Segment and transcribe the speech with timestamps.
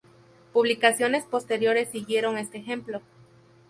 [0.51, 3.03] Publicaciones posteriores siguieron este ejemplo.